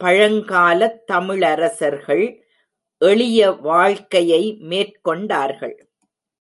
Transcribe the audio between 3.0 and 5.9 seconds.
எளிய வாழ்க்கையை மேற்கொண்டார்கள்.